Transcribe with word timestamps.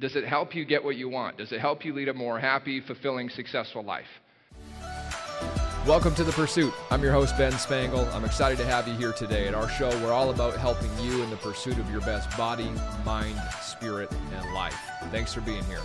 Does 0.00 0.16
it 0.16 0.24
help 0.24 0.54
you 0.54 0.64
get 0.64 0.82
what 0.82 0.96
you 0.96 1.10
want? 1.10 1.36
Does 1.36 1.52
it 1.52 1.60
help 1.60 1.84
you 1.84 1.92
lead 1.92 2.08
a 2.08 2.14
more 2.14 2.40
happy, 2.40 2.80
fulfilling, 2.80 3.28
successful 3.28 3.82
life? 3.82 4.06
Welcome 5.86 6.14
to 6.14 6.24
The 6.24 6.32
Pursuit. 6.32 6.72
I'm 6.90 7.02
your 7.02 7.12
host, 7.12 7.36
Ben 7.36 7.52
Spangle. 7.52 8.08
I'm 8.14 8.24
excited 8.24 8.56
to 8.58 8.64
have 8.64 8.88
you 8.88 8.94
here 8.94 9.12
today. 9.12 9.46
At 9.46 9.52
our 9.52 9.68
show, 9.68 9.90
we're 10.02 10.14
all 10.14 10.30
about 10.30 10.56
helping 10.56 10.90
you 11.00 11.22
in 11.22 11.28
the 11.28 11.36
pursuit 11.36 11.78
of 11.78 11.90
your 11.90 12.00
best 12.00 12.34
body, 12.34 12.70
mind, 13.04 13.38
spirit, 13.60 14.10
and 14.32 14.54
life. 14.54 14.78
Thanks 15.10 15.34
for 15.34 15.42
being 15.42 15.64
here. 15.64 15.82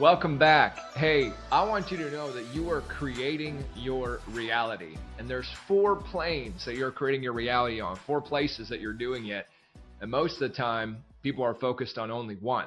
Welcome 0.00 0.36
back. 0.36 0.76
Hey, 0.94 1.32
I 1.50 1.66
want 1.66 1.90
you 1.90 1.96
to 1.96 2.10
know 2.10 2.30
that 2.30 2.44
you 2.54 2.70
are 2.70 2.82
creating 2.82 3.64
your 3.74 4.20
reality. 4.28 4.94
And 5.18 5.26
there's 5.26 5.48
four 5.66 5.96
planes 5.96 6.66
that 6.66 6.76
you're 6.76 6.90
creating 6.90 7.22
your 7.22 7.32
reality 7.32 7.80
on, 7.80 7.96
four 8.06 8.20
places 8.20 8.68
that 8.68 8.82
you're 8.82 8.92
doing 8.92 9.28
it. 9.28 9.46
And 10.02 10.10
most 10.10 10.34
of 10.34 10.50
the 10.50 10.54
time, 10.54 10.98
people 11.22 11.42
are 11.42 11.54
focused 11.54 11.96
on 11.96 12.10
only 12.10 12.34
one. 12.34 12.66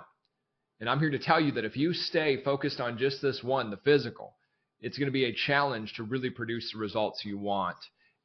And 0.79 0.89
I'm 0.89 0.99
here 0.99 1.11
to 1.11 1.19
tell 1.19 1.39
you 1.39 1.51
that 1.51 1.65
if 1.65 1.77
you 1.77 1.93
stay 1.93 2.41
focused 2.43 2.81
on 2.81 2.97
just 2.97 3.21
this 3.21 3.43
one, 3.43 3.69
the 3.69 3.77
physical, 3.77 4.33
it's 4.81 4.97
going 4.97 5.09
to 5.09 5.13
be 5.13 5.25
a 5.25 5.33
challenge 5.33 5.93
to 5.97 6.03
really 6.03 6.31
produce 6.31 6.71
the 6.73 6.79
results 6.79 7.23
you 7.23 7.37
want 7.37 7.77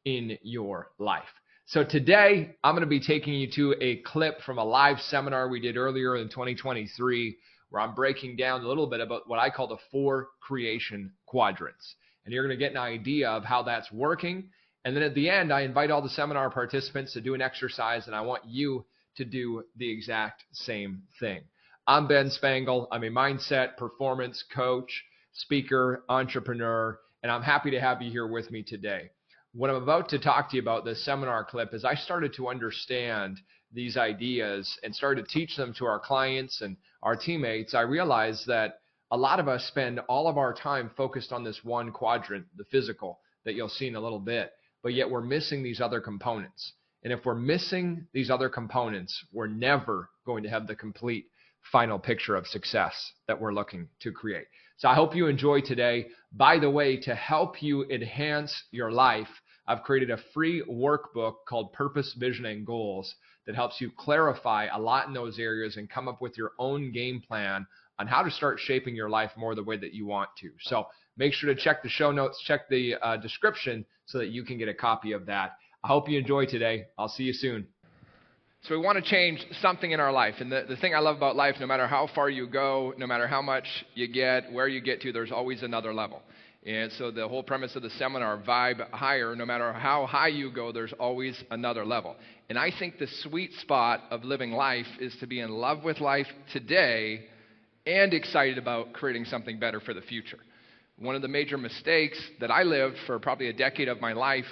in 0.06 0.39
your 0.41 0.92
life. 0.98 1.28
So 1.66 1.84
today, 1.84 2.56
I'm 2.64 2.75
going 2.75 2.80
to 2.80 2.86
be 2.86 3.00
taking 3.00 3.34
you 3.34 3.50
to 3.50 3.75
a 3.83 3.97
clip 3.97 4.41
from 4.47 4.56
a 4.56 4.64
live 4.64 4.98
seminar 5.00 5.50
we 5.50 5.61
did 5.61 5.77
earlier 5.77 6.16
in 6.16 6.30
2023 6.30 7.36
where 7.74 7.83
I'm 7.83 7.92
breaking 7.92 8.37
down 8.37 8.60
a 8.60 8.69
little 8.69 8.87
bit 8.87 9.01
about 9.01 9.28
what 9.28 9.41
I 9.41 9.51
call 9.51 9.66
the 9.66 9.78
four 9.91 10.28
creation 10.41 11.10
quadrants. 11.27 11.97
And 12.24 12.33
you're 12.33 12.47
going 12.47 12.56
to 12.56 12.64
get 12.64 12.70
an 12.70 12.78
idea 12.78 13.28
of 13.28 13.42
how 13.42 13.64
that's 13.64 13.91
working. 13.91 14.45
And 14.84 14.95
then 14.95 15.02
at 15.02 15.16
the 15.16 15.28
end, 15.28 15.52
I 15.52 15.62
invite 15.62 15.91
all 15.91 16.00
the 16.00 16.09
seminar 16.09 16.50
participants 16.50 17.14
to 17.14 17.20
do 17.20 17.34
an 17.34 17.42
exercise, 17.42 18.06
and 18.06 18.14
I 18.14 18.20
want 18.20 18.45
you 18.47 18.84
to 19.16 19.24
do 19.24 19.64
the 19.77 19.91
exact 19.91 20.45
same 20.52 21.02
thing. 21.19 21.41
I'm 21.84 22.06
Ben 22.06 22.30
Spangle. 22.30 22.86
I'm 22.92 23.02
a 23.02 23.11
mindset, 23.11 23.77
performance 23.77 24.45
coach, 24.55 25.02
speaker, 25.33 26.05
entrepreneur, 26.08 27.00
and 27.25 27.33
I'm 27.33 27.42
happy 27.42 27.72
to 27.72 27.80
have 27.80 28.00
you 28.00 28.11
here 28.12 28.28
with 28.28 28.52
me 28.52 28.62
today. 28.62 29.11
What 29.52 29.70
I'm 29.70 29.83
about 29.83 30.11
to 30.11 30.20
talk 30.20 30.50
to 30.50 30.56
you 30.56 30.62
about 30.62 30.84
this 30.84 31.05
seminar 31.05 31.45
clip 31.45 31.75
is 31.75 31.84
I 31.84 31.97
started 31.97 32.34
to 32.34 32.47
understand 32.47 33.41
these 33.75 33.97
ideas 33.97 34.78
and 34.83 34.94
started 34.94 35.27
to 35.27 35.33
teach 35.33 35.56
them 35.56 35.75
to 35.78 35.86
our 35.86 35.98
clients 35.98 36.61
and 36.61 36.77
our 37.03 37.17
teammates, 37.17 37.75
I 37.75 37.83
realized 37.83 38.47
that 38.47 38.80
a 39.11 39.17
lot 39.17 39.41
of 39.41 39.48
us 39.48 39.64
spend 39.67 40.00
all 40.08 40.27
of 40.28 40.39
our 40.39 40.55
time 40.55 40.91
focused 40.97 41.33
on 41.33 41.44
this 41.44 41.61
one 41.62 41.92
quadrant, 41.92 42.47
the 42.56 42.64
physical, 42.64 43.20
that 43.45 43.55
you'll 43.55 43.69
see 43.69 43.86
in 43.86 43.97
a 43.97 44.00
little 44.00 44.19
bit, 44.19 44.52
but 44.83 44.95
yet 44.95 45.11
we're 45.11 45.20
missing 45.20 45.62
these 45.62 45.80
other 45.80 46.00
components. 46.00 46.72
And 47.02 47.12
if 47.12 47.25
we're 47.25 47.34
missing 47.34 48.06
these 48.14 48.30
other 48.30 48.48
components, 48.48 49.25
we're 49.33 49.47
never 49.47 50.08
going 50.25 50.42
to 50.45 50.48
have 50.48 50.67
the 50.67 50.75
complete 50.75 51.27
final 51.70 51.98
picture 51.98 52.36
of 52.36 52.47
success 52.47 53.12
that 53.28 53.39
we're 53.39 53.52
looking 53.52 53.89
to 54.00 54.12
create. 54.12 54.47
So 54.78 54.89
I 54.89 54.95
hope 54.95 55.14
you 55.14 55.27
enjoy 55.27 55.61
today. 55.61 56.08
By 56.33 56.58
the 56.58 56.70
way, 56.70 56.97
to 57.02 57.14
help 57.14 57.62
you 57.62 57.84
enhance 57.91 58.64
your 58.70 58.91
life, 58.91 59.28
I've 59.67 59.83
created 59.83 60.11
a 60.11 60.19
free 60.33 60.62
workbook 60.69 61.34
called 61.48 61.73
Purpose, 61.73 62.15
Vision, 62.19 62.45
and 62.45 62.67
Goals 62.67 63.15
that 63.47 63.55
helps 63.55 63.81
you 63.81 63.91
clarify 63.97 64.67
a 64.73 64.79
lot 64.79 65.07
in 65.07 65.15
those 65.15 65.39
areas 65.39 65.77
and 65.77 65.89
come 65.89 66.09
up 66.09 66.20
with 66.20 66.37
your 66.37 66.53
own 66.59 66.93
game 66.93 67.23
plan 67.27 67.67
on 67.98 68.07
how 68.07 68.23
to 68.23 68.31
start 68.31 68.59
shaping 68.61 68.95
your 68.95 69.09
life 69.09 69.31
more 69.37 69.55
the 69.55 69.62
way 69.62 69.77
that 69.77 69.95
you 69.95 70.07
want 70.07 70.31
to. 70.41 70.51
So 70.61 70.87
make 71.17 71.33
sure 71.33 71.53
to 71.53 71.61
check 71.61 71.83
the 71.83 71.89
show 71.89 72.11
notes, 72.11 72.42
check 72.47 72.69
the 72.69 72.95
uh, 73.01 73.17
description 73.17 73.85
so 74.07 74.19
that 74.19 74.29
you 74.29 74.45
can 74.45 74.59
get 74.59 74.69
a 74.69 74.75
copy 74.75 75.12
of 75.12 75.27
that. 75.27 75.57
I 75.83 75.89
hope 75.89 76.09
you 76.09 76.19
enjoy 76.19 76.47
today. 76.47 76.87
I'll 76.98 77.09
see 77.09 77.25
you 77.25 77.33
soon. 77.33 77.67
So 78.62 78.75
we 78.75 78.83
want 78.83 78.97
to 78.97 79.03
change 79.03 79.45
something 79.61 79.91
in 79.91 80.01
our 80.01 80.11
life. 80.11 80.37
And 80.41 80.51
the, 80.51 80.65
the 80.67 80.77
thing 80.77 80.95
I 80.95 80.98
love 80.98 81.19
about 81.19 81.37
life, 81.37 81.57
no 81.61 81.67
matter 81.67 81.87
how 81.87 82.09
far 82.15 82.31
you 82.31 82.47
go, 82.47 82.95
no 82.97 83.07
matter 83.07 83.29
how 83.29 83.42
much 83.42 83.67
you 83.95 84.09
get, 84.09 84.51
where 84.51 84.67
you 84.67 84.81
get 84.81 85.03
to, 85.03 85.12
there's 85.12 85.31
always 85.31 85.62
another 85.62 85.92
level. 85.92 86.23
And 86.67 86.91
so 86.92 87.11
the 87.11 87.29
whole 87.29 87.42
premise 87.42 87.77
of 87.77 87.83
the 87.83 87.91
seminar, 87.91 88.39
vibe 88.39 88.91
higher, 88.91 89.36
no 89.36 89.45
matter 89.45 89.73
how 89.75 90.07
high 90.07 90.29
you 90.29 90.51
go, 90.51 90.73
there's 90.73 90.95
always 90.95 91.42
another 91.51 91.85
level. 91.85 92.17
And 92.48 92.58
I 92.58 92.70
think 92.79 92.98
the 92.98 93.07
sweet 93.23 93.52
spot 93.55 94.01
of 94.11 94.25
living 94.25 94.52
life 94.52 94.86
is 94.98 95.14
to 95.20 95.27
be 95.27 95.41
in 95.41 95.51
love 95.51 95.85
with 95.85 96.01
life 96.01 96.27
today 96.53 97.27
and 97.86 98.14
excited 98.14 98.57
about 98.57 98.95
creating 98.95 99.27
something 99.27 99.58
better 99.58 99.79
for 99.79 99.92
the 99.92 100.01
future. 100.01 100.39
One 100.98 101.14
of 101.14 101.23
the 101.23 101.29
major 101.29 101.58
mistakes 101.58 102.19
that 102.41 102.51
I 102.51 102.63
lived 102.63 102.97
for 103.07 103.19
probably 103.19 103.48
a 103.48 103.53
decade 103.53 103.89
of 103.89 104.01
my 104.01 104.14
life, 104.14 104.45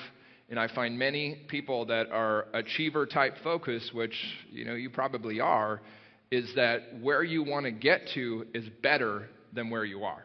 and 0.51 0.61
I 0.61 0.69
find 0.75 0.99
many 0.99 1.39
people 1.49 1.87
that 1.87 2.11
are 2.11 2.47
achiever 2.53 3.07
type 3.07 3.37
focus, 3.43 3.91
which 3.95 4.15
you 4.51 4.67
know 4.67 4.75
you 4.75 4.91
probably 4.91 5.41
are, 5.41 5.81
is 6.31 6.53
that 6.57 6.81
where 7.01 7.23
you 7.23 7.43
want 7.43 7.65
to 7.65 7.73
get 7.73 8.03
to 8.15 8.47
is 8.53 8.69
better 8.83 9.29
than 9.55 9.71
where 9.71 9.85
you 9.85 10.05
are. 10.05 10.25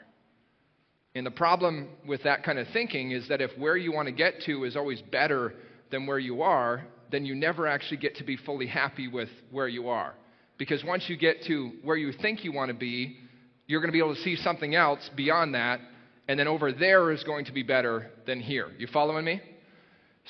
And 1.17 1.25
the 1.25 1.31
problem 1.31 1.89
with 2.05 2.23
that 2.23 2.43
kind 2.43 2.59
of 2.59 2.67
thinking 2.69 3.11
is 3.11 3.27
that 3.29 3.41
if 3.41 3.51
where 3.57 3.75
you 3.75 3.91
want 3.91 4.07
to 4.07 4.11
get 4.11 4.41
to 4.41 4.65
is 4.65 4.75
always 4.75 5.01
better 5.01 5.53
than 5.89 6.05
where 6.05 6.19
you 6.19 6.43
are, 6.43 6.85
then 7.11 7.25
you 7.25 7.33
never 7.33 7.65
actually 7.65 7.97
get 7.97 8.17
to 8.17 8.23
be 8.23 8.37
fully 8.37 8.67
happy 8.67 9.07
with 9.07 9.29
where 9.49 9.67
you 9.67 9.89
are. 9.89 10.13
Because 10.57 10.83
once 10.83 11.09
you 11.09 11.17
get 11.17 11.43
to 11.43 11.71
where 11.83 11.97
you 11.97 12.11
think 12.11 12.43
you 12.43 12.51
want 12.51 12.69
to 12.69 12.75
be, 12.75 13.17
you're 13.65 13.81
going 13.81 13.89
to 13.89 13.93
be 13.93 13.99
able 13.99 14.15
to 14.15 14.21
see 14.21 14.35
something 14.35 14.75
else 14.75 15.09
beyond 15.15 15.55
that, 15.55 15.79
and 16.27 16.39
then 16.39 16.47
over 16.47 16.71
there 16.71 17.11
is 17.11 17.23
going 17.23 17.45
to 17.45 17.51
be 17.51 17.63
better 17.63 18.11
than 18.25 18.39
here. 18.39 18.71
You 18.77 18.87
following 18.87 19.25
me? 19.25 19.41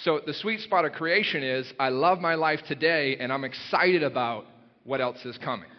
So 0.03 0.21
the 0.25 0.33
sweet 0.33 0.61
spot 0.61 0.85
of 0.85 0.93
creation 0.93 1.43
is 1.43 1.71
I 1.79 1.89
love 1.89 2.19
my 2.19 2.35
life 2.35 2.61
today, 2.67 3.17
and 3.19 3.33
I'm 3.33 3.43
excited 3.43 4.03
about 4.03 4.45
what 4.83 5.01
else 5.01 5.25
is 5.25 5.37
coming. 5.39 5.69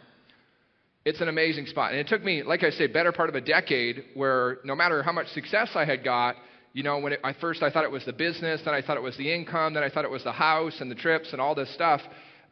It's 1.08 1.22
an 1.22 1.28
amazing 1.28 1.64
spot. 1.64 1.92
And 1.92 1.98
it 1.98 2.06
took 2.06 2.22
me, 2.22 2.42
like 2.42 2.62
I 2.62 2.68
say, 2.68 2.86
better 2.86 3.12
part 3.12 3.30
of 3.30 3.34
a 3.34 3.40
decade 3.40 4.04
where 4.12 4.58
no 4.62 4.76
matter 4.76 5.02
how 5.02 5.10
much 5.10 5.26
success 5.28 5.70
I 5.74 5.86
had 5.86 6.04
got, 6.04 6.36
you 6.74 6.82
know, 6.82 6.98
when 6.98 7.14
it, 7.14 7.20
I 7.24 7.32
first 7.32 7.62
I 7.62 7.70
thought 7.70 7.84
it 7.84 7.90
was 7.90 8.04
the 8.04 8.12
business, 8.12 8.60
then 8.62 8.74
I 8.74 8.82
thought 8.82 8.98
it 8.98 9.02
was 9.02 9.16
the 9.16 9.32
income, 9.34 9.72
then 9.72 9.82
I 9.82 9.88
thought 9.88 10.04
it 10.04 10.10
was 10.10 10.22
the 10.22 10.32
house 10.32 10.82
and 10.82 10.90
the 10.90 10.94
trips 10.94 11.32
and 11.32 11.40
all 11.40 11.54
this 11.54 11.72
stuff. 11.72 12.02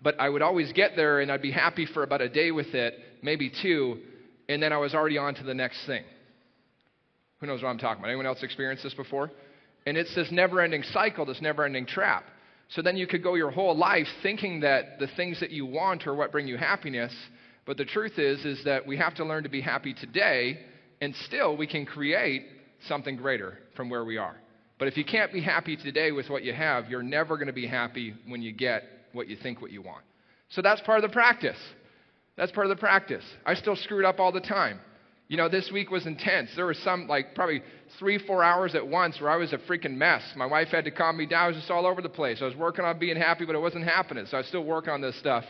But 0.03 0.19
I 0.19 0.31
would 0.31 0.41
always 0.41 0.73
get 0.73 0.93
there 0.97 1.21
and 1.21 1.31
I'd 1.31 1.43
be 1.43 1.51
happy 1.51 1.85
for 1.85 2.03
about 2.03 2.23
a 2.23 2.31
day 2.31 2.51
with 2.51 2.69
it, 2.69 2.95
maybe 3.23 3.53
two, 3.61 3.99
and 4.49 4.63
then 4.63 4.73
I 4.73 4.79
was 4.79 4.95
already 4.95 5.19
on 5.19 5.35
to 5.35 5.43
the 5.43 5.53
next 5.53 5.85
thing. 5.85 6.05
Who 7.41 7.47
knows 7.49 7.63
what 7.63 7.69
I'm 7.69 7.77
talking 7.77 8.01
about? 8.01 8.09
Anyone 8.09 8.25
else 8.25 8.43
experienced 8.43 8.85
this 8.85 8.95
before? 8.95 9.31
And 9.85 9.99
it's 9.99 10.15
this 10.15 10.29
never 10.33 10.63
ending 10.63 10.83
cycle, 10.95 11.27
this 11.27 11.43
never 11.43 11.67
ending 11.67 11.85
trap. 11.85 12.25
So 12.71 12.81
then 12.81 12.97
you 12.97 13.07
could 13.07 13.23
go 13.23 13.35
your 13.35 13.51
whole 13.51 13.77
life 13.77 14.07
thinking 14.23 14.61
that 14.61 14.99
the 14.99 15.09
things 15.15 15.41
that 15.41 15.51
you 15.51 15.67
want 15.67 16.07
are 16.07 16.15
what 16.15 16.33
bring 16.33 16.49
you 16.49 16.57
happiness, 16.57 17.13
but 17.67 17.77
the 17.77 17.85
truth 17.85 18.19
is 18.19 18.45
is 18.45 18.65
that 18.65 18.87
we 18.87 18.97
have 18.97 19.15
to 19.17 19.25
learn 19.25 19.43
to 19.43 19.49
be 19.49 19.61
happy 19.61 19.93
today 19.93 20.61
and 21.01 21.15
still 21.27 21.57
we 21.57 21.67
can 21.67 21.85
create 21.85 22.47
something 22.89 23.17
greater 23.17 23.59
from 23.75 23.91
where 23.91 24.05
we 24.05 24.17
are. 24.17 24.37
But 24.79 24.89
if 24.89 24.97
you 24.97 25.05
can't 25.05 25.33
be 25.33 25.41
happy 25.41 25.77
today 25.77 26.13
with 26.13 26.29
what 26.29 26.43
you 26.43 26.53
have, 26.53 26.89
you're 26.91 27.03
never 27.03 27.37
going 27.37 27.47
to 27.47 27.53
be 27.53 27.67
happy 27.67 28.15
when 28.27 28.43
you 28.43 28.53
get 28.53 28.85
what 29.13 29.29
you 29.29 29.37
think 29.37 29.61
what 29.61 29.71
you 29.71 29.83
want. 29.83 30.05
So 30.51 30.63
that's 30.63 30.81
part 30.83 31.03
of 31.03 31.11
the 31.11 31.13
practice. 31.13 31.59
That's 32.37 32.53
part 32.53 32.67
of 32.67 32.71
the 32.71 32.81
practice. 32.81 33.25
I 33.45 33.55
still 33.55 33.77
screwed 33.77 34.05
up 34.05 34.21
all 34.21 34.33
the 34.33 34.41
time. 34.41 34.81
You 35.29 35.37
know, 35.37 35.49
this 35.49 35.71
week 35.73 35.91
was 35.91 36.07
intense. 36.07 36.51
There 36.55 36.67
was 36.67 36.79
some, 36.79 37.09
like, 37.09 37.35
probably 37.35 37.63
three, 37.99 38.19
four 38.19 38.45
hours 38.45 38.77
at 38.77 38.87
once 38.87 39.21
where 39.21 39.31
I 39.31 39.37
was 39.37 39.53
a 39.53 39.59
freaking 39.59 39.97
mess. 39.97 40.23
My 40.37 40.47
wife 40.47 40.69
had 40.69 40.85
to 40.85 40.93
calm 40.93 41.17
me 41.17 41.27
down. 41.27 41.45
I 41.45 41.47
was 41.49 41.57
just 41.57 41.71
all 41.71 41.85
over 41.85 42.01
the 42.01 42.09
place. 42.09 42.39
I 42.41 42.45
was 42.45 42.55
working 42.55 42.85
on 42.85 42.99
being 42.99 43.17
happy, 43.17 43.45
but 43.45 43.57
it 43.57 43.61
wasn't 43.61 43.85
happening. 43.85 44.27
So 44.27 44.37
I 44.37 44.41
was 44.41 44.47
still 44.47 44.63
working 44.63 44.91
on 44.91 45.01
this 45.01 45.19
stuff 45.19 45.45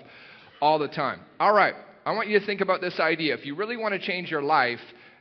all 0.63 0.79
the 0.79 0.89
time. 0.89 1.21
All 1.39 1.53
right. 1.53 1.75
I 2.07 2.13
want 2.13 2.29
you 2.29 2.39
to 2.39 2.47
think 2.47 2.61
about 2.61 2.81
this 2.81 3.01
idea. 3.01 3.35
If 3.35 3.45
you 3.45 3.57
really 3.57 3.77
want 3.77 3.93
to 3.93 3.99
change 3.99 4.31
your 4.31 4.41
life, 4.41 4.79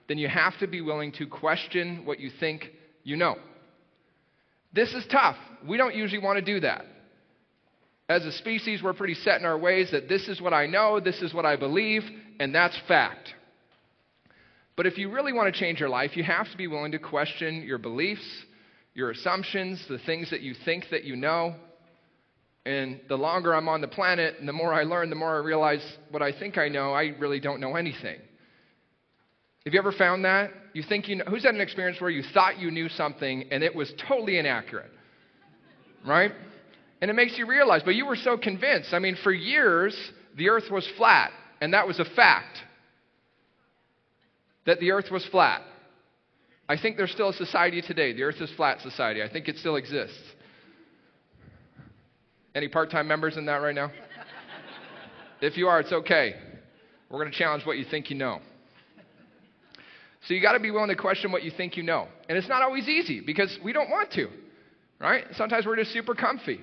then 0.08 0.20
you 0.20 0.28
have 0.28 0.58
to 0.60 0.68
be 0.68 0.82
willing 0.82 1.12
to 1.14 1.26
question 1.26 2.06
what 2.06 2.20
you 2.20 2.30
think 2.40 2.70
you 3.04 3.18
know. 3.18 3.38
This 4.72 4.94
is 4.94 5.04
tough. 5.12 5.36
We 5.68 5.78
don't 5.78 5.96
usually 5.96 6.22
want 6.22 6.38
to 6.38 6.46
do 6.46 6.60
that. 6.60 6.86
As 8.08 8.24
a 8.24 8.32
species, 8.32 8.84
we're 8.84 8.94
pretty 8.94 9.16
set 9.16 9.40
in 9.40 9.48
our 9.48 9.58
ways 9.58 9.90
that 9.94 10.08
this 10.08 10.28
is 10.28 10.40
what 10.40 10.54
I 10.54 10.68
know, 10.68 11.00
this 11.00 11.24
is 11.24 11.34
what 11.34 11.44
I 11.44 11.56
believe, 11.56 12.04
and 12.40 12.54
that's 12.54 12.78
fact. 12.88 13.34
But 14.76 14.86
if 14.86 15.00
you 15.00 15.10
really 15.10 15.34
want 15.34 15.52
to 15.52 15.60
change 15.60 15.80
your 15.80 15.90
life, 15.90 16.16
you 16.16 16.24
have 16.24 16.52
to 16.52 16.58
be 16.58 16.68
willing 16.68 16.92
to 16.92 17.00
question 17.00 17.64
your 17.64 17.80
beliefs, 17.80 18.22
your 18.94 19.10
assumptions, 19.10 19.84
the 19.90 19.98
things 19.98 20.30
that 20.30 20.42
you 20.42 20.54
think 20.66 20.86
that 20.92 21.04
you 21.04 21.16
know. 21.16 21.56
And 22.66 23.00
the 23.08 23.16
longer 23.16 23.54
I'm 23.54 23.70
on 23.70 23.82
the 23.82 23.88
planet 23.88 24.36
and 24.40 24.48
the 24.48 24.54
more 24.54 24.74
I 24.74 24.84
learn, 24.84 25.10
the 25.10 25.16
more 25.16 25.36
I 25.36 25.40
realize 25.40 25.86
what 26.10 26.24
I 26.24 26.32
think 26.32 26.58
I 26.58 26.68
know, 26.68 26.94
I 26.94 27.14
really 27.20 27.40
don't 27.40 27.60
know 27.60 27.76
anything. 27.76 28.18
Have 29.66 29.74
you 29.74 29.80
ever 29.80 29.92
found 29.92 30.26
that? 30.26 30.52
You 30.74 30.84
think 30.88 31.08
you 31.08 31.18
know, 31.18 31.26
who's 31.26 31.44
had 31.44 31.56
an 31.56 31.62
experience 31.62 32.02
where 32.02 32.10
you 32.10 32.24
thought 32.34 32.60
you 32.60 32.72
knew 32.72 32.90
something 32.90 33.46
and 33.52 33.64
it 33.64 33.76
was 33.76 33.92
totally 34.08 34.38
inaccurate? 34.38 34.92
Right? 36.06 36.32
And 37.02 37.12
it 37.12 37.14
makes 37.14 37.38
you 37.38 37.48
realize, 37.48 37.82
but 37.84 37.96
you 37.96 38.06
were 38.06 38.16
so 38.16 38.38
convinced. 38.38 38.94
I 38.94 39.00
mean, 39.00 39.18
for 39.24 39.32
years, 39.32 39.96
the 40.38 40.50
earth 40.50 40.72
was 40.72 40.88
flat, 40.98 41.32
and 41.62 41.74
that 41.74 41.88
was 41.88 42.00
a 42.00 42.06
fact 42.06 42.58
that 44.66 44.80
the 44.80 44.92
earth 44.92 45.12
was 45.12 45.26
flat. 45.28 45.62
I 46.68 46.78
think 46.78 46.98
there's 46.98 47.12
still 47.12 47.30
a 47.30 47.34
society 47.34 47.82
today, 47.82 48.14
the 48.14 48.24
earth 48.24 48.42
is 48.42 48.52
flat 48.56 48.82
society. 48.82 49.22
I 49.22 49.30
think 49.30 49.48
it 49.48 49.58
still 49.58 49.76
exists. 49.76 50.18
Any 52.56 52.70
part 52.70 52.90
time 52.90 53.08
members 53.08 53.36
in 53.36 53.46
that 53.48 53.58
right 53.58 53.76
now? 53.76 53.92
if 55.42 55.58
you 55.58 55.68
are, 55.68 55.82
it's 55.82 55.92
okay. 55.92 56.36
We're 57.10 57.20
going 57.20 57.32
to 57.32 57.38
challenge 57.38 57.66
what 57.66 57.78
you 57.78 57.86
think 57.92 58.10
you 58.10 58.16
know. 58.16 58.40
So 60.28 60.34
you 60.34 60.42
got 60.42 60.54
to 60.54 60.60
be 60.60 60.72
willing 60.72 60.90
to 60.90 60.96
question 60.96 61.32
what 61.32 61.44
you 61.44 61.52
think 61.56 61.78
you 61.78 61.84
know. 61.84 62.08
And 62.30 62.38
it's 62.38 62.48
not 62.48 62.64
always 62.64 62.88
easy 62.88 63.22
because 63.22 63.60
we 63.64 63.74
don't 63.74 63.90
want 63.90 64.12
to, 64.14 64.28
right? 65.00 65.26
Sometimes 65.34 65.66
we're 65.66 65.76
just 65.76 65.92
super 65.92 66.16
comfy. 66.16 66.62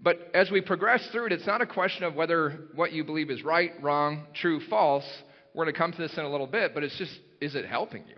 But 0.00 0.30
as 0.32 0.50
we 0.50 0.60
progress 0.60 1.06
through 1.10 1.26
it, 1.26 1.32
it's 1.32 1.46
not 1.46 1.60
a 1.60 1.66
question 1.66 2.04
of 2.04 2.14
whether 2.14 2.68
what 2.74 2.92
you 2.92 3.02
believe 3.04 3.30
is 3.30 3.42
right, 3.42 3.72
wrong, 3.82 4.24
true, 4.34 4.60
false. 4.70 5.04
We're 5.52 5.64
going 5.64 5.74
to 5.74 5.78
come 5.78 5.92
to 5.92 5.98
this 5.98 6.16
in 6.16 6.24
a 6.24 6.30
little 6.30 6.46
bit, 6.46 6.74
but 6.74 6.82
it's 6.82 6.96
just, 6.96 7.18
is 7.40 7.54
it 7.54 7.66
helping 7.66 8.04
you? 8.06 8.16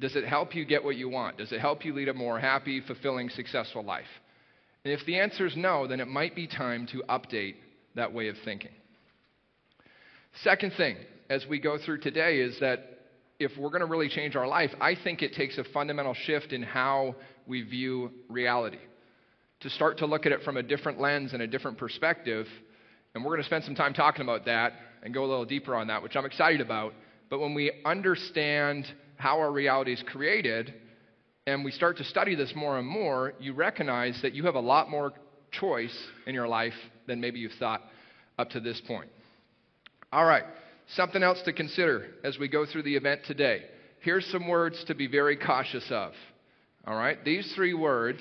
Does 0.00 0.16
it 0.16 0.24
help 0.24 0.54
you 0.54 0.64
get 0.64 0.84
what 0.84 0.96
you 0.96 1.08
want? 1.08 1.38
Does 1.38 1.52
it 1.52 1.60
help 1.60 1.84
you 1.84 1.92
lead 1.92 2.08
a 2.08 2.14
more 2.14 2.38
happy, 2.38 2.80
fulfilling, 2.80 3.28
successful 3.30 3.82
life? 3.82 4.06
And 4.84 4.92
if 4.92 5.04
the 5.06 5.18
answer 5.18 5.46
is 5.46 5.56
no, 5.56 5.86
then 5.86 6.00
it 6.00 6.08
might 6.08 6.34
be 6.34 6.46
time 6.46 6.86
to 6.92 7.02
update 7.08 7.54
that 7.94 8.12
way 8.12 8.28
of 8.28 8.36
thinking. 8.44 8.72
Second 10.42 10.72
thing, 10.76 10.96
as 11.30 11.44
we 11.48 11.60
go 11.60 11.78
through 11.78 11.98
today, 11.98 12.38
is 12.38 12.58
that 12.60 12.92
if 13.38 13.52
we're 13.58 13.68
going 13.68 13.80
to 13.80 13.86
really 13.86 14.08
change 14.08 14.34
our 14.34 14.46
life, 14.46 14.70
I 14.80 14.94
think 14.94 15.22
it 15.22 15.34
takes 15.34 15.58
a 15.58 15.64
fundamental 15.72 16.14
shift 16.14 16.52
in 16.52 16.62
how 16.62 17.16
we 17.46 17.62
view 17.62 18.10
reality. 18.28 18.78
To 19.60 19.70
start 19.70 19.98
to 19.98 20.06
look 20.06 20.26
at 20.26 20.32
it 20.32 20.42
from 20.42 20.56
a 20.56 20.62
different 20.62 21.00
lens 21.00 21.32
and 21.32 21.42
a 21.42 21.46
different 21.46 21.78
perspective. 21.78 22.46
And 23.14 23.24
we're 23.24 23.30
going 23.30 23.42
to 23.42 23.46
spend 23.46 23.64
some 23.64 23.74
time 23.74 23.94
talking 23.94 24.22
about 24.22 24.46
that 24.46 24.72
and 25.02 25.14
go 25.14 25.24
a 25.24 25.26
little 25.26 25.44
deeper 25.44 25.76
on 25.76 25.86
that, 25.88 26.02
which 26.02 26.16
I'm 26.16 26.24
excited 26.24 26.60
about. 26.60 26.94
But 27.30 27.40
when 27.40 27.54
we 27.54 27.70
understand 27.84 28.86
how 29.16 29.38
our 29.38 29.52
reality 29.52 29.92
is 29.92 30.02
created, 30.06 30.74
and 31.46 31.64
we 31.64 31.72
start 31.72 31.96
to 31.96 32.04
study 32.04 32.34
this 32.34 32.52
more 32.54 32.78
and 32.78 32.86
more, 32.86 33.34
you 33.40 33.52
recognize 33.52 34.18
that 34.22 34.34
you 34.34 34.44
have 34.44 34.54
a 34.54 34.60
lot 34.60 34.90
more 34.90 35.12
choice 35.50 35.96
in 36.26 36.34
your 36.34 36.48
life 36.48 36.74
than 37.06 37.20
maybe 37.20 37.38
you've 37.38 37.52
thought 37.58 37.82
up 38.38 38.50
to 38.50 38.60
this 38.60 38.80
point. 38.86 39.10
All 40.12 40.24
right, 40.24 40.44
something 40.94 41.22
else 41.22 41.40
to 41.44 41.52
consider 41.52 42.06
as 42.22 42.38
we 42.38 42.48
go 42.48 42.64
through 42.64 42.84
the 42.84 42.96
event 42.96 43.22
today. 43.26 43.62
Here's 44.00 44.26
some 44.26 44.48
words 44.48 44.82
to 44.86 44.94
be 44.94 45.06
very 45.06 45.36
cautious 45.36 45.86
of. 45.90 46.12
All 46.86 46.96
right, 46.96 47.22
these 47.24 47.52
three 47.54 47.74
words, 47.74 48.18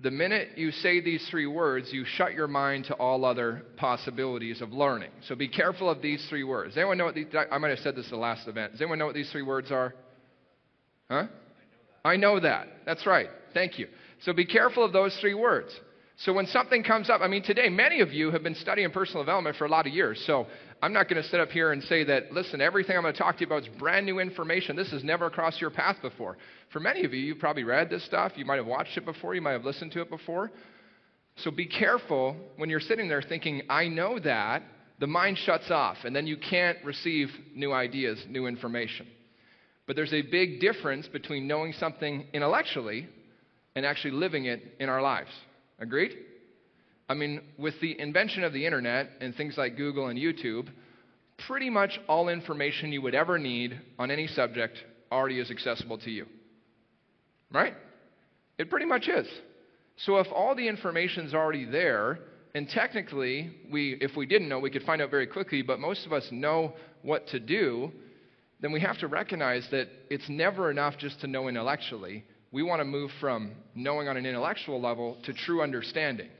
the 0.00 0.10
minute 0.10 0.56
you 0.56 0.70
say 0.70 1.00
these 1.00 1.26
three 1.30 1.46
words, 1.46 1.92
you 1.92 2.04
shut 2.04 2.32
your 2.32 2.46
mind 2.48 2.86
to 2.86 2.94
all 2.94 3.24
other 3.24 3.62
possibilities 3.76 4.60
of 4.60 4.72
learning. 4.72 5.10
So 5.28 5.34
be 5.34 5.48
careful 5.48 5.88
of 5.88 6.02
these 6.02 6.24
three 6.28 6.44
words. 6.44 6.70
Does 6.70 6.78
anyone 6.78 6.98
know 6.98 7.06
what 7.06 7.14
these, 7.14 7.26
I 7.50 7.58
might 7.58 7.70
have 7.70 7.78
said 7.80 7.96
this 7.96 8.10
the 8.10 8.16
last 8.16 8.48
event. 8.48 8.72
Does 8.72 8.80
anyone 8.80 8.98
know 8.98 9.06
what 9.06 9.14
these 9.14 9.30
three 9.30 9.42
words 9.42 9.70
are? 9.70 9.94
Huh? 11.08 11.26
I 12.04 12.16
know 12.16 12.38
that. 12.40 12.68
That's 12.84 13.06
right. 13.06 13.28
Thank 13.54 13.78
you. 13.78 13.88
So 14.22 14.32
be 14.32 14.44
careful 14.44 14.84
of 14.84 14.92
those 14.92 15.16
three 15.20 15.34
words. 15.34 15.70
So 16.18 16.32
when 16.32 16.46
something 16.46 16.84
comes 16.84 17.10
up, 17.10 17.22
I 17.22 17.28
mean, 17.28 17.42
today, 17.42 17.68
many 17.68 18.00
of 18.00 18.12
you 18.12 18.30
have 18.30 18.42
been 18.42 18.54
studying 18.54 18.90
personal 18.90 19.22
development 19.22 19.56
for 19.56 19.64
a 19.64 19.68
lot 19.68 19.86
of 19.86 19.92
years. 19.92 20.22
So 20.26 20.46
I'm 20.80 20.92
not 20.92 21.08
going 21.08 21.20
to 21.20 21.28
sit 21.28 21.40
up 21.40 21.50
here 21.50 21.72
and 21.72 21.82
say 21.82 22.04
that, 22.04 22.30
listen, 22.32 22.60
everything 22.60 22.96
I'm 22.96 23.02
going 23.02 23.14
to 23.14 23.18
talk 23.18 23.36
to 23.36 23.40
you 23.40 23.46
about 23.46 23.62
is 23.62 23.68
brand 23.78 24.06
new 24.06 24.20
information. 24.20 24.76
This 24.76 24.92
has 24.92 25.02
never 25.02 25.28
crossed 25.28 25.60
your 25.60 25.70
path 25.70 25.96
before. 26.02 26.36
For 26.72 26.78
many 26.78 27.04
of 27.04 27.12
you, 27.12 27.20
you've 27.20 27.40
probably 27.40 27.64
read 27.64 27.90
this 27.90 28.04
stuff. 28.06 28.32
You 28.36 28.44
might 28.44 28.56
have 28.56 28.66
watched 28.66 28.96
it 28.96 29.04
before. 29.04 29.34
You 29.34 29.40
might 29.40 29.52
have 29.52 29.64
listened 29.64 29.90
to 29.92 30.02
it 30.02 30.10
before. 30.10 30.52
So 31.38 31.50
be 31.50 31.66
careful 31.66 32.36
when 32.58 32.70
you're 32.70 32.80
sitting 32.80 33.08
there 33.08 33.22
thinking, 33.22 33.62
I 33.68 33.88
know 33.88 34.18
that. 34.20 34.62
The 35.00 35.08
mind 35.08 35.38
shuts 35.38 35.72
off, 35.72 35.96
and 36.04 36.14
then 36.14 36.28
you 36.28 36.36
can't 36.36 36.78
receive 36.84 37.28
new 37.52 37.72
ideas, 37.72 38.24
new 38.28 38.46
information. 38.46 39.08
But 39.86 39.96
there's 39.96 40.12
a 40.12 40.22
big 40.22 40.60
difference 40.60 41.06
between 41.08 41.46
knowing 41.46 41.72
something 41.74 42.26
intellectually 42.32 43.08
and 43.76 43.84
actually 43.84 44.12
living 44.12 44.46
it 44.46 44.62
in 44.80 44.88
our 44.88 45.02
lives. 45.02 45.30
Agreed? 45.78 46.12
I 47.08 47.14
mean, 47.14 47.42
with 47.58 47.74
the 47.80 48.00
invention 48.00 48.44
of 48.44 48.52
the 48.52 48.64
internet 48.64 49.10
and 49.20 49.34
things 49.34 49.58
like 49.58 49.76
Google 49.76 50.08
and 50.08 50.18
YouTube, 50.18 50.68
pretty 51.46 51.68
much 51.68 51.98
all 52.08 52.28
information 52.28 52.92
you 52.92 53.02
would 53.02 53.14
ever 53.14 53.38
need 53.38 53.78
on 53.98 54.10
any 54.10 54.26
subject 54.26 54.78
already 55.12 55.38
is 55.38 55.50
accessible 55.50 55.98
to 55.98 56.10
you. 56.10 56.26
Right? 57.52 57.74
It 58.58 58.70
pretty 58.70 58.86
much 58.86 59.08
is. 59.08 59.26
So 59.96 60.16
if 60.18 60.26
all 60.34 60.54
the 60.54 60.66
information 60.66 61.26
is 61.26 61.34
already 61.34 61.64
there, 61.64 62.20
and 62.54 62.68
technically, 62.68 63.50
we, 63.70 63.98
if 64.00 64.16
we 64.16 64.26
didn't 64.26 64.48
know, 64.48 64.58
we 64.58 64.70
could 64.70 64.82
find 64.82 65.02
out 65.02 65.10
very 65.10 65.26
quickly, 65.26 65.62
but 65.62 65.78
most 65.78 66.06
of 66.06 66.12
us 66.12 66.26
know 66.30 66.72
what 67.02 67.26
to 67.28 67.40
do, 67.40 67.92
then 68.64 68.72
we 68.72 68.80
have 68.80 68.96
to 68.96 69.08
recognize 69.08 69.68
that 69.72 69.88
it's 70.08 70.26
never 70.26 70.70
enough 70.70 70.96
just 70.96 71.20
to 71.20 71.26
know 71.26 71.48
intellectually. 71.48 72.24
We 72.50 72.62
want 72.62 72.80
to 72.80 72.86
move 72.86 73.10
from 73.20 73.52
knowing 73.74 74.08
on 74.08 74.16
an 74.16 74.24
intellectual 74.24 74.80
level 74.80 75.18
to 75.24 75.34
true 75.34 75.60
understanding. 75.60 76.30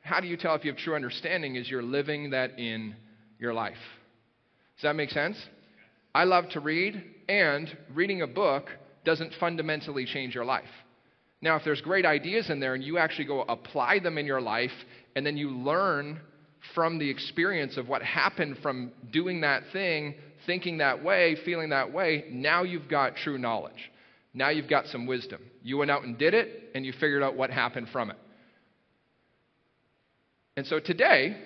How 0.00 0.20
do 0.20 0.26
you 0.26 0.38
tell 0.38 0.54
if 0.54 0.64
you 0.64 0.70
have 0.70 0.80
true 0.80 0.94
understanding? 0.94 1.56
Is 1.56 1.68
you're 1.68 1.82
living 1.82 2.30
that 2.30 2.58
in 2.58 2.96
your 3.38 3.52
life. 3.52 3.76
Does 4.76 4.84
that 4.84 4.96
make 4.96 5.10
sense? 5.10 5.36
I 6.14 6.24
love 6.24 6.48
to 6.52 6.60
read, 6.60 7.04
and 7.28 7.68
reading 7.92 8.22
a 8.22 8.26
book 8.26 8.70
doesn't 9.04 9.34
fundamentally 9.38 10.06
change 10.06 10.34
your 10.34 10.46
life. 10.46 10.64
Now, 11.42 11.56
if 11.56 11.62
there's 11.62 11.82
great 11.82 12.06
ideas 12.06 12.48
in 12.48 12.58
there 12.58 12.72
and 12.72 12.82
you 12.82 12.96
actually 12.96 13.26
go 13.26 13.42
apply 13.42 13.98
them 13.98 14.16
in 14.16 14.24
your 14.24 14.40
life, 14.40 14.72
and 15.14 15.26
then 15.26 15.36
you 15.36 15.50
learn 15.50 16.20
from 16.74 16.98
the 16.98 17.10
experience 17.10 17.76
of 17.76 17.86
what 17.86 18.02
happened 18.02 18.56
from 18.62 18.92
doing 19.12 19.42
that 19.42 19.64
thing, 19.74 20.14
thinking 20.46 20.78
that 20.78 21.02
way, 21.02 21.36
feeling 21.44 21.70
that 21.70 21.92
way, 21.92 22.24
now 22.30 22.62
you've 22.62 22.88
got 22.88 23.16
true 23.16 23.38
knowledge. 23.38 23.90
Now 24.32 24.50
you've 24.50 24.68
got 24.68 24.86
some 24.86 25.06
wisdom. 25.06 25.40
You 25.62 25.78
went 25.78 25.90
out 25.90 26.04
and 26.04 26.16
did 26.16 26.34
it, 26.34 26.70
and 26.74 26.86
you 26.86 26.92
figured 26.92 27.22
out 27.22 27.36
what 27.36 27.50
happened 27.50 27.88
from 27.92 28.10
it. 28.10 28.16
And 30.56 30.66
so 30.66 30.78
today, 30.78 31.36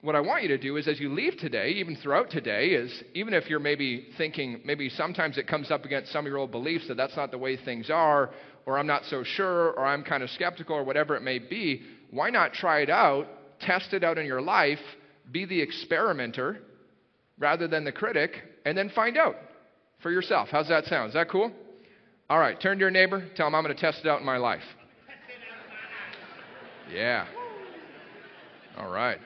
what 0.00 0.14
I 0.14 0.20
want 0.20 0.42
you 0.42 0.48
to 0.48 0.58
do 0.58 0.76
is 0.76 0.86
as 0.88 1.00
you 1.00 1.12
leave 1.12 1.36
today, 1.38 1.70
even 1.70 1.96
throughout 1.96 2.30
today, 2.30 2.68
is 2.68 3.02
even 3.14 3.34
if 3.34 3.48
you're 3.48 3.60
maybe 3.60 4.08
thinking, 4.16 4.60
maybe 4.64 4.88
sometimes 4.88 5.38
it 5.38 5.48
comes 5.48 5.70
up 5.70 5.84
against 5.84 6.12
some 6.12 6.24
of 6.24 6.30
your 6.30 6.38
old 6.38 6.50
beliefs 6.50 6.88
that 6.88 6.96
that's 6.96 7.16
not 7.16 7.30
the 7.30 7.38
way 7.38 7.56
things 7.56 7.90
are, 7.90 8.30
or 8.66 8.78
I'm 8.78 8.86
not 8.86 9.04
so 9.06 9.22
sure, 9.24 9.70
or 9.70 9.86
I'm 9.86 10.04
kind 10.04 10.22
of 10.22 10.30
skeptical, 10.30 10.76
or 10.76 10.84
whatever 10.84 11.16
it 11.16 11.22
may 11.22 11.38
be, 11.38 11.82
why 12.10 12.30
not 12.30 12.52
try 12.52 12.80
it 12.80 12.90
out, 12.90 13.26
test 13.60 13.92
it 13.92 14.04
out 14.04 14.18
in 14.18 14.26
your 14.26 14.42
life, 14.42 14.78
be 15.32 15.44
the 15.44 15.60
experimenter 15.60 16.60
rather 17.38 17.68
than 17.68 17.84
the 17.84 17.92
critic, 17.92 18.32
and 18.64 18.76
then 18.76 18.90
find 18.90 19.16
out 19.16 19.36
for 20.02 20.10
yourself. 20.10 20.48
How's 20.50 20.68
that 20.68 20.84
sound? 20.84 21.08
Is 21.08 21.14
that 21.14 21.28
cool? 21.30 21.52
All 22.30 22.38
right, 22.38 22.60
turn 22.60 22.76
to 22.76 22.80
your 22.80 22.90
neighbor, 22.90 23.26
tell 23.36 23.46
him 23.46 23.54
I'm 23.54 23.64
going 23.64 23.74
to 23.74 23.80
test 23.80 24.00
it 24.04 24.08
out 24.08 24.20
in 24.20 24.26
my 24.26 24.36
life. 24.36 24.62
Yeah. 26.92 27.26
All 28.78 28.90
right. 28.90 29.18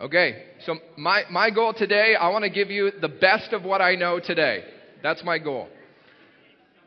Okay, 0.00 0.44
so 0.64 0.76
my, 0.96 1.24
my 1.28 1.50
goal 1.50 1.74
today, 1.76 2.14
I 2.14 2.28
want 2.28 2.44
to 2.44 2.50
give 2.50 2.70
you 2.70 2.92
the 3.00 3.08
best 3.08 3.52
of 3.52 3.64
what 3.64 3.80
I 3.80 3.96
know 3.96 4.20
today. 4.20 4.62
That's 5.02 5.24
my 5.24 5.38
goal. 5.38 5.68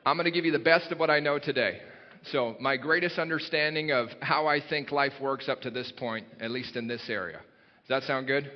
I'm 0.05 0.15
going 0.15 0.25
to 0.25 0.31
give 0.31 0.45
you 0.45 0.53
the 0.53 0.59
best 0.59 0.91
of 0.93 0.99
what 0.99 1.09
I 1.09 1.19
know 1.19 1.37
today. 1.37 1.81
So, 2.25 2.55
my 2.59 2.77
greatest 2.77 3.17
understanding 3.17 3.91
of 3.91 4.09
how 4.21 4.45
I 4.45 4.59
think 4.61 4.91
life 4.91 5.13
works 5.19 5.49
up 5.49 5.61
to 5.61 5.71
this 5.71 5.91
point, 5.97 6.27
at 6.39 6.51
least 6.51 6.75
in 6.75 6.87
this 6.87 7.09
area. 7.09 7.37
Does 7.37 7.89
that 7.89 8.03
sound 8.03 8.27
good? 8.27 8.51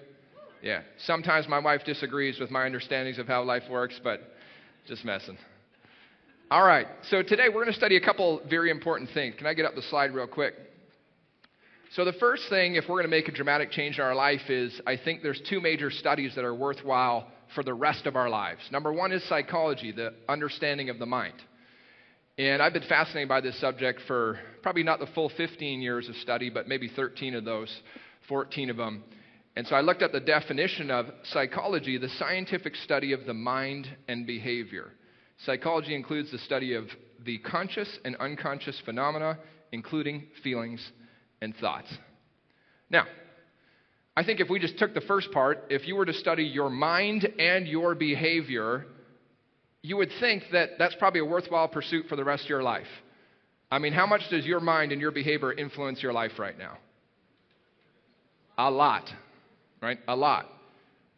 Yeah. 0.61 0.81
Sometimes 1.05 1.47
my 1.47 1.59
wife 1.59 1.81
disagrees 1.83 2.39
with 2.39 2.51
my 2.51 2.65
understandings 2.65 3.17
of 3.17 3.27
how 3.27 3.43
life 3.43 3.63
works, 3.69 3.99
but 4.03 4.21
just 4.87 5.03
messing. 5.03 5.37
All 6.51 6.65
right. 6.65 6.85
So, 7.09 7.23
today 7.23 7.47
we're 7.47 7.63
going 7.63 7.73
to 7.73 7.73
study 7.73 7.97
a 7.97 8.01
couple 8.01 8.39
very 8.47 8.69
important 8.69 9.09
things. 9.15 9.35
Can 9.35 9.47
I 9.47 9.55
get 9.55 9.65
up 9.65 9.73
the 9.73 9.81
slide 9.83 10.13
real 10.13 10.27
quick? 10.27 10.53
So, 11.93 12.05
the 12.05 12.13
first 12.13 12.43
thing, 12.49 12.75
if 12.75 12.83
we're 12.83 12.97
going 12.97 13.05
to 13.05 13.09
make 13.09 13.27
a 13.27 13.31
dramatic 13.31 13.71
change 13.71 13.97
in 13.97 14.03
our 14.03 14.13
life, 14.13 14.47
is 14.47 14.79
I 14.85 14.95
think 14.95 15.23
there's 15.23 15.41
two 15.49 15.59
major 15.59 15.89
studies 15.89 16.33
that 16.35 16.45
are 16.45 16.53
worthwhile 16.53 17.27
for 17.55 17.63
the 17.63 17.73
rest 17.73 18.05
of 18.05 18.15
our 18.15 18.29
lives. 18.29 18.61
Number 18.71 18.93
one 18.93 19.11
is 19.11 19.27
psychology, 19.27 19.91
the 19.91 20.13
understanding 20.29 20.91
of 20.91 20.99
the 20.99 21.05
mind. 21.07 21.35
And 22.37 22.61
I've 22.61 22.73
been 22.73 22.83
fascinated 22.83 23.29
by 23.29 23.39
this 23.39 23.59
subject 23.61 24.01
for 24.07 24.37
probably 24.61 24.83
not 24.83 24.99
the 24.99 25.07
full 25.07 25.29
15 25.37 25.81
years 25.81 26.09
of 26.09 26.15
study, 26.17 26.49
but 26.49 26.67
maybe 26.67 26.89
13 26.93 27.33
of 27.33 27.45
those, 27.45 27.73
14 28.27 28.69
of 28.69 28.75
them. 28.75 29.05
And 29.55 29.65
so 29.65 29.73
I 29.73 29.79
looked 29.79 30.01
up 30.01 30.11
the 30.11 30.19
definition 30.19 30.91
of 30.91 31.05
psychology, 31.31 31.97
the 31.97 32.09
scientific 32.09 32.75
study 32.75 33.13
of 33.13 33.25
the 33.25 33.33
mind 33.33 33.87
and 34.09 34.27
behavior. 34.27 34.91
Psychology 35.45 35.95
includes 35.95 36.29
the 36.29 36.37
study 36.39 36.73
of 36.73 36.85
the 37.23 37.37
conscious 37.37 37.87
and 38.03 38.17
unconscious 38.17 38.81
phenomena, 38.83 39.37
including 39.71 40.27
feelings 40.43 40.85
and 41.41 41.55
thoughts. 41.55 41.87
Now, 42.89 43.05
I 44.17 44.25
think 44.25 44.41
if 44.41 44.49
we 44.49 44.59
just 44.59 44.77
took 44.77 44.93
the 44.93 45.01
first 45.01 45.31
part, 45.31 45.67
if 45.69 45.87
you 45.87 45.95
were 45.95 46.05
to 46.05 46.13
study 46.13 46.43
your 46.43 46.69
mind 46.69 47.25
and 47.39 47.65
your 47.65 47.95
behavior, 47.95 48.87
you 49.85 49.97
would 49.97 50.09
think 50.19 50.43
that 50.51 50.71
that's 50.79 50.95
probably 50.95 51.19
a 51.19 51.25
worthwhile 51.25 51.67
pursuit 51.67 52.07
for 52.09 52.15
the 52.15 52.23
rest 52.23 52.43
of 52.43 52.49
your 52.49 52.63
life. 52.63 52.87
I 53.69 53.77
mean, 53.77 53.93
how 53.93 54.07
much 54.07 54.21
does 54.31 54.45
your 54.45 54.59
mind 54.59 54.91
and 54.91 54.99
your 54.99 55.11
behavior 55.11 55.53
influence 55.53 56.01
your 56.01 56.11
life 56.11 56.39
right 56.39 56.57
now? 56.57 56.77
A 58.57 58.71
lot, 58.71 59.07
right? 59.81 59.99
A 60.07 60.15
lot. 60.15 60.47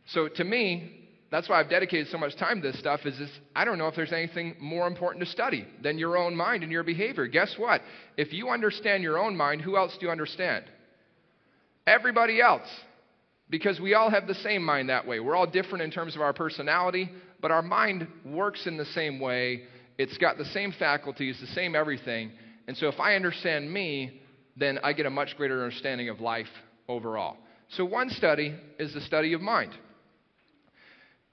So 0.07 0.27
to 0.27 0.43
me, 0.43 1.07
that's 1.31 1.47
why 1.47 1.59
I've 1.59 1.69
dedicated 1.69 2.07
so 2.07 2.17
much 2.17 2.35
time 2.37 2.61
to 2.61 2.71
this 2.71 2.79
stuff 2.79 3.01
is 3.05 3.17
this, 3.17 3.29
I 3.55 3.63
don't 3.63 3.77
know 3.77 3.87
if 3.87 3.95
there's 3.95 4.11
anything 4.11 4.55
more 4.59 4.87
important 4.87 5.23
to 5.23 5.31
study 5.31 5.65
than 5.81 5.97
your 5.97 6.17
own 6.17 6.35
mind 6.35 6.63
and 6.63 6.71
your 6.71 6.83
behavior. 6.83 7.27
Guess 7.27 7.55
what? 7.57 7.81
If 8.17 8.33
you 8.33 8.49
understand 8.49 9.01
your 9.01 9.17
own 9.17 9.37
mind, 9.37 9.61
who 9.61 9.77
else 9.77 9.95
do 9.97 10.05
you 10.07 10.11
understand? 10.11 10.65
Everybody 11.85 12.41
else. 12.41 12.67
Because 13.49 13.79
we 13.79 13.93
all 13.93 14.09
have 14.09 14.27
the 14.27 14.35
same 14.35 14.63
mind 14.63 14.89
that 14.89 15.07
way. 15.07 15.19
We're 15.19 15.35
all 15.35 15.47
different 15.47 15.83
in 15.83 15.91
terms 15.91 16.15
of 16.15 16.21
our 16.21 16.33
personality, 16.33 17.09
but 17.41 17.51
our 17.51 17.61
mind 17.61 18.07
works 18.25 18.67
in 18.67 18.77
the 18.77 18.85
same 18.85 19.19
way. 19.19 19.63
It's 19.97 20.17
got 20.17 20.37
the 20.37 20.45
same 20.45 20.73
faculties, 20.77 21.37
the 21.39 21.47
same 21.47 21.75
everything. 21.75 22.31
And 22.67 22.75
so 22.75 22.87
if 22.87 22.99
I 22.99 23.15
understand 23.15 23.71
me, 23.71 24.21
then 24.57 24.79
I 24.83 24.93
get 24.93 25.05
a 25.05 25.09
much 25.09 25.37
greater 25.37 25.63
understanding 25.63 26.09
of 26.09 26.19
life 26.19 26.47
overall. 26.89 27.37
So 27.69 27.85
one 27.85 28.09
study 28.09 28.55
is 28.79 28.93
the 28.93 29.01
study 29.01 29.33
of 29.33 29.41
mind. 29.41 29.71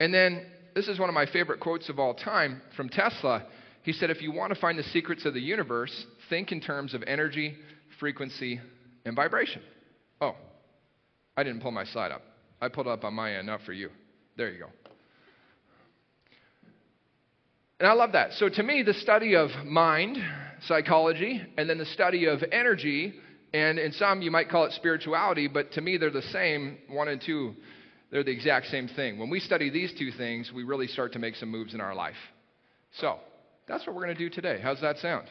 And 0.00 0.12
then, 0.12 0.46
this 0.74 0.88
is 0.88 0.98
one 0.98 1.08
of 1.08 1.14
my 1.14 1.26
favorite 1.26 1.60
quotes 1.60 1.88
of 1.88 1.98
all 1.98 2.14
time 2.14 2.60
from 2.76 2.88
Tesla. 2.88 3.44
He 3.82 3.92
said, 3.92 4.10
If 4.10 4.22
you 4.22 4.32
want 4.32 4.52
to 4.52 4.60
find 4.60 4.78
the 4.78 4.82
secrets 4.84 5.24
of 5.24 5.34
the 5.34 5.40
universe, 5.40 6.06
think 6.28 6.50
in 6.50 6.60
terms 6.60 6.94
of 6.94 7.04
energy, 7.06 7.54
frequency, 8.00 8.60
and 9.04 9.14
vibration. 9.14 9.62
Oh, 10.20 10.34
I 11.36 11.42
didn't 11.42 11.60
pull 11.60 11.70
my 11.70 11.84
slide 11.84 12.12
up. 12.12 12.22
I 12.60 12.68
pulled 12.68 12.86
up 12.86 13.04
on 13.04 13.14
my 13.14 13.34
end, 13.34 13.46
not 13.46 13.62
for 13.62 13.72
you. 13.72 13.90
There 14.36 14.50
you 14.50 14.60
go. 14.60 14.66
And 17.80 17.88
I 17.88 17.92
love 17.92 18.12
that. 18.12 18.32
So, 18.34 18.48
to 18.48 18.62
me, 18.62 18.82
the 18.82 18.94
study 18.94 19.34
of 19.34 19.50
mind, 19.64 20.16
psychology, 20.66 21.42
and 21.58 21.68
then 21.68 21.78
the 21.78 21.86
study 21.86 22.26
of 22.26 22.42
energy, 22.52 23.14
and 23.52 23.78
in 23.78 23.92
some 23.92 24.22
you 24.22 24.30
might 24.30 24.48
call 24.48 24.64
it 24.64 24.72
spirituality, 24.72 25.48
but 25.48 25.72
to 25.72 25.80
me 25.80 25.96
they're 25.96 26.10
the 26.10 26.22
same, 26.22 26.78
one 26.88 27.08
and 27.08 27.20
two 27.20 27.54
they're 28.10 28.22
the 28.22 28.30
exact 28.30 28.66
same 28.66 28.86
thing. 28.86 29.18
When 29.18 29.28
we 29.28 29.40
study 29.40 29.70
these 29.70 29.92
two 29.98 30.12
things, 30.12 30.52
we 30.54 30.62
really 30.62 30.86
start 30.86 31.12
to 31.14 31.18
make 31.18 31.34
some 31.34 31.50
moves 31.50 31.74
in 31.74 31.80
our 31.80 31.96
life. 31.96 32.14
So, 33.00 33.18
that's 33.66 33.84
what 33.86 33.96
we're 33.96 34.04
going 34.04 34.16
to 34.16 34.28
do 34.28 34.30
today. 34.30 34.60
How's 34.62 34.80
that 34.82 34.98
sound? 34.98 35.26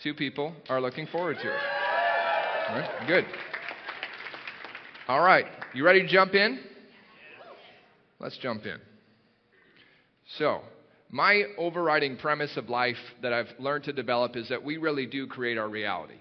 Two 0.00 0.14
people 0.14 0.54
are 0.68 0.80
looking 0.80 1.08
forward 1.08 1.38
to 1.42 1.48
it. 1.48 1.60
All 2.68 2.78
right, 2.78 3.06
good. 3.08 3.26
All 5.08 5.20
right, 5.20 5.46
you 5.74 5.84
ready 5.84 6.02
to 6.02 6.08
jump 6.08 6.34
in? 6.34 6.60
Let's 8.20 8.38
jump 8.38 8.64
in. 8.64 8.78
So, 10.38 10.60
my 11.10 11.42
overriding 11.58 12.16
premise 12.16 12.56
of 12.56 12.68
life 12.68 12.96
that 13.20 13.32
I've 13.32 13.50
learned 13.58 13.84
to 13.84 13.92
develop 13.92 14.36
is 14.36 14.48
that 14.48 14.62
we 14.62 14.76
really 14.76 15.06
do 15.06 15.26
create 15.26 15.58
our 15.58 15.68
reality 15.68 16.14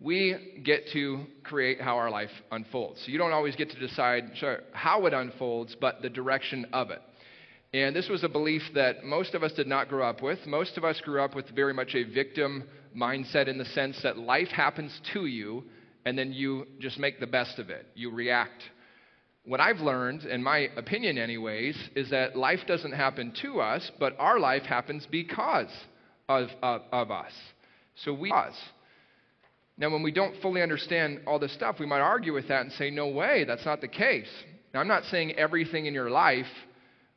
we 0.00 0.60
get 0.64 0.88
to 0.92 1.24
create 1.44 1.80
how 1.80 1.96
our 1.96 2.10
life 2.10 2.30
unfolds. 2.50 3.00
So 3.04 3.12
you 3.12 3.18
don't 3.18 3.32
always 3.32 3.56
get 3.56 3.70
to 3.70 3.78
decide 3.78 4.32
how 4.72 5.06
it 5.06 5.14
unfolds, 5.14 5.76
but 5.80 6.02
the 6.02 6.10
direction 6.10 6.66
of 6.72 6.90
it. 6.90 7.00
And 7.72 7.94
this 7.94 8.08
was 8.08 8.22
a 8.22 8.28
belief 8.28 8.62
that 8.74 9.04
most 9.04 9.34
of 9.34 9.42
us 9.42 9.52
did 9.52 9.66
not 9.66 9.88
grow 9.88 10.08
up 10.08 10.22
with. 10.22 10.38
Most 10.46 10.76
of 10.76 10.84
us 10.84 11.00
grew 11.00 11.22
up 11.22 11.34
with 11.34 11.48
very 11.50 11.72
much 11.72 11.94
a 11.94 12.04
victim 12.04 12.64
mindset 12.96 13.48
in 13.48 13.58
the 13.58 13.64
sense 13.64 13.98
that 14.02 14.18
life 14.18 14.48
happens 14.48 15.00
to 15.12 15.26
you 15.26 15.64
and 16.04 16.18
then 16.18 16.32
you 16.32 16.66
just 16.78 16.98
make 16.98 17.20
the 17.20 17.26
best 17.26 17.58
of 17.58 17.70
it. 17.70 17.86
You 17.94 18.10
react. 18.10 18.62
What 19.46 19.60
I've 19.60 19.80
learned, 19.80 20.24
in 20.24 20.42
my 20.42 20.70
opinion, 20.76 21.18
anyways, 21.18 21.76
is 21.94 22.10
that 22.10 22.36
life 22.36 22.60
doesn't 22.66 22.92
happen 22.92 23.32
to 23.42 23.60
us, 23.60 23.90
but 23.98 24.14
our 24.18 24.38
life 24.38 24.62
happens 24.62 25.06
because 25.10 25.68
of, 26.28 26.48
of, 26.62 26.82
of 26.92 27.10
us. 27.10 27.32
So 28.04 28.14
we 28.14 28.30
cause. 28.30 28.54
Now, 29.76 29.90
when 29.90 30.02
we 30.02 30.12
don't 30.12 30.40
fully 30.40 30.62
understand 30.62 31.22
all 31.26 31.38
this 31.38 31.52
stuff, 31.52 31.76
we 31.80 31.86
might 31.86 32.00
argue 32.00 32.32
with 32.32 32.48
that 32.48 32.62
and 32.62 32.72
say, 32.72 32.90
no 32.90 33.08
way, 33.08 33.44
that's 33.44 33.66
not 33.66 33.80
the 33.80 33.88
case. 33.88 34.28
Now, 34.72 34.80
I'm 34.80 34.88
not 34.88 35.04
saying 35.04 35.32
everything 35.32 35.86
in 35.86 35.94
your 35.94 36.10
life 36.10 36.46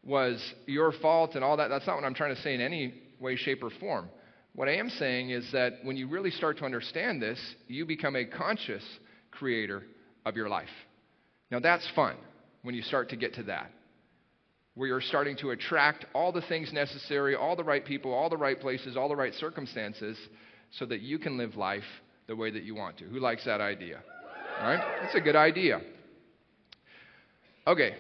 was 0.04 0.42
your 0.66 0.92
fault 0.92 1.36
and 1.36 1.44
all 1.44 1.58
that. 1.58 1.68
That's 1.70 1.86
not 1.86 1.96
what 1.96 2.04
I'm 2.04 2.14
trying 2.14 2.36
to 2.36 2.42
say 2.42 2.56
in 2.56 2.62
any 2.62 2.94
way, 3.20 3.36
shape, 3.36 3.64
or 3.64 3.70
form. 3.80 4.10
What 4.58 4.68
I 4.68 4.78
am 4.78 4.90
saying 4.90 5.30
is 5.30 5.48
that 5.52 5.74
when 5.84 5.98
you 5.98 6.08
really 6.08 6.32
start 6.32 6.58
to 6.58 6.66
understand 6.66 7.22
this, 7.22 7.38
you 7.68 7.86
become 7.86 8.16
a 8.16 8.26
conscious 8.26 8.82
creator 9.30 9.84
of 10.26 10.36
your 10.36 10.50
life. 10.50 10.68
Now, 11.52 11.60
that's 11.60 11.88
fun 11.96 12.16
when 12.64 12.74
you 12.74 12.82
start 12.82 13.10
to 13.10 13.16
get 13.16 13.36
to 13.36 13.44
that, 13.44 13.70
where 14.74 14.88
you're 14.88 15.00
starting 15.00 15.38
to 15.42 15.52
attract 15.52 16.06
all 16.16 16.32
the 16.32 16.42
things 16.42 16.74
necessary, 16.74 17.36
all 17.36 17.56
the 17.56 17.64
right 17.64 17.86
people, 17.86 18.12
all 18.12 18.32
the 18.32 18.38
right 18.38 18.60
places, 18.60 18.98
all 18.98 19.08
the 19.08 19.16
right 19.16 19.32
circumstances, 19.36 20.18
so 20.80 20.88
that 20.88 21.02
you 21.02 21.20
can 21.20 21.38
live 21.38 21.56
life 21.56 21.84
the 22.26 22.36
way 22.36 22.50
that 22.50 22.64
you 22.64 22.74
want 22.74 22.98
to. 22.98 23.04
Who 23.04 23.20
likes 23.20 23.46
that 23.46 23.62
idea? 23.62 24.00
All 24.60 24.72
right? 24.72 24.84
That's 25.04 25.14
a 25.14 25.22
good 25.22 25.36
idea. 25.36 25.82
Okay. 27.68 27.94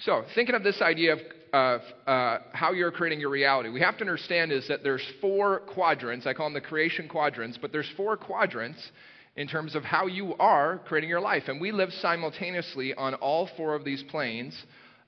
So, 0.00 0.24
thinking 0.34 0.56
of 0.56 0.64
this 0.64 0.82
idea 0.82 1.12
of 1.12 1.20
uh, 1.52 2.38
how 2.52 2.72
you're 2.72 2.90
creating 2.90 3.20
your 3.20 3.30
reality, 3.30 3.68
we 3.68 3.80
have 3.80 3.96
to 3.98 4.02
understand 4.02 4.52
is 4.52 4.66
that 4.68 4.82
there's 4.82 5.04
four 5.20 5.60
quadrants. 5.60 6.26
I 6.26 6.32
call 6.34 6.46
them 6.46 6.54
the 6.54 6.60
creation 6.60 7.08
quadrants, 7.08 7.58
but 7.60 7.72
there's 7.72 7.90
four 7.96 8.16
quadrants 8.16 8.80
in 9.36 9.46
terms 9.48 9.74
of 9.74 9.84
how 9.84 10.06
you 10.06 10.34
are 10.38 10.80
creating 10.86 11.10
your 11.10 11.20
life. 11.20 11.44
And 11.46 11.60
we 11.60 11.72
live 11.72 11.90
simultaneously 12.00 12.94
on 12.94 13.14
all 13.14 13.48
four 13.56 13.74
of 13.74 13.84
these 13.84 14.02
planes 14.10 14.54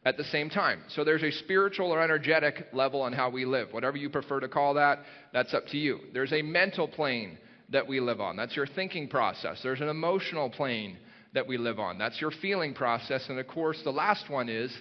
at 0.05 0.17
the 0.17 0.25
same 0.25 0.51
time. 0.51 0.83
So 0.89 1.05
there's 1.05 1.23
a 1.23 1.31
spiritual 1.31 1.91
or 1.91 2.03
energetic 2.03 2.67
level 2.73 3.03
on 3.03 3.13
how 3.13 3.31
we 3.31 3.45
live. 3.45 3.69
Whatever 3.73 3.97
you 3.97 4.11
prefer 4.11 4.41
to 4.41 4.49
call 4.49 4.75
that, 4.75 5.01
that's 5.33 5.55
up 5.55 5.67
to 5.69 5.77
you. 5.77 6.01
There's 6.13 6.33
a 6.33 6.43
mental 6.43 6.89
plane 6.89 7.39
that 7.71 7.87
we 7.87 8.01
live 8.01 8.21
on. 8.21 8.37
That's 8.37 8.57
your 8.57 8.67
thinking 8.67 9.09
process. 9.09 9.61
There's 9.63 9.81
an 9.81 9.89
emotional 9.89 10.51
plane 10.51 10.99
that 11.35 11.47
we 11.47 11.57
live 11.57 11.79
on. 11.79 11.99
That's 11.99 12.21
your 12.21 12.33
feeling 12.43 12.75
process. 12.75 13.27
And 13.29 13.39
of 13.39 13.47
course, 13.47 13.81
the 13.85 13.91
last 13.91 14.29
one 14.29 14.49
is 14.49 14.73